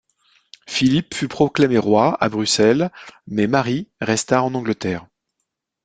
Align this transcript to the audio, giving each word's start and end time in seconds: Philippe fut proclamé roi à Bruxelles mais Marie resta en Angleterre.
Philippe 0.67 1.13
fut 1.13 1.27
proclamé 1.27 1.77
roi 1.77 2.17
à 2.19 2.27
Bruxelles 2.27 2.89
mais 3.27 3.45
Marie 3.45 3.87
resta 3.99 4.41
en 4.41 4.55
Angleterre. 4.55 5.05